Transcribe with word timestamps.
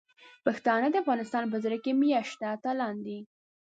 پښتانه 0.45 0.87
د 0.91 0.95
افغانستان 1.03 1.43
په 1.51 1.57
زړه 1.63 1.77
کې 1.83 1.91
میشته 2.01 2.45
اتلان 2.55 2.95
دي. 3.05 3.19